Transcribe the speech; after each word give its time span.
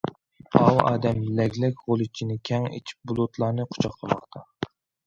ئاۋۇ 0.59 0.79
ئادەم 0.91 1.21
لەگلەك 1.41 1.85
غۇلىچىنى 1.91 2.39
كەڭ 2.51 2.67
ئېچىپ 2.71 3.05
بۇلۇتلارنى 3.13 3.71
قۇچاقلىماقتا. 3.77 4.49